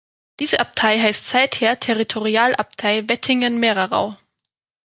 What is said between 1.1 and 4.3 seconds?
seither Territorialabtei Wettingen-Mehrerau.